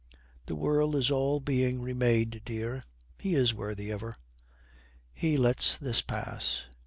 'The 0.47 0.55
world 0.55 0.95
is 0.95 1.11
all 1.11 1.39
being 1.39 1.79
re 1.79 1.93
made, 1.93 2.41
dear. 2.43 2.81
He 3.19 3.35
is 3.35 3.53
worthy 3.53 3.91
of 3.91 4.01
her.' 4.01 4.15
He 5.13 5.37
lets 5.37 5.77
this 5.77 6.01
pass. 6.01 6.63